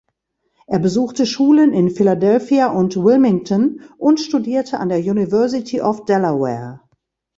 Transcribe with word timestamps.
Er 0.65 0.79
besuchte 0.79 1.27
Schulen 1.27 1.73
in 1.73 1.91
Philadelphia 1.91 2.71
und 2.71 2.95
Wilmington 2.97 3.81
und 3.99 4.19
studierte 4.19 4.79
an 4.79 4.89
der 4.89 4.97
University 5.01 5.79
of 5.79 6.05
Delaware. 6.05 6.79